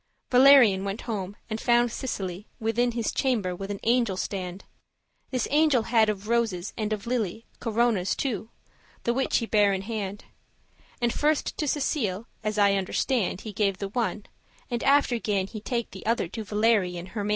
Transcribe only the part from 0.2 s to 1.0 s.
Valerian